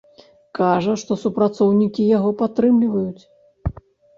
Кажа, 0.59 0.95
што 1.01 1.17
супрацоўнікі 1.25 2.09
яго 2.17 2.29
падтрымліваюць. 2.43 3.23